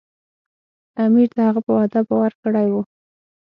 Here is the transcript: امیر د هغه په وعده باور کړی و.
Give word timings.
امیر 1.03 1.29
د 1.37 1.39
هغه 1.47 1.61
په 1.65 1.71
وعده 1.77 2.01
باور 2.09 2.31
کړی 2.43 2.67
و. 2.73 2.75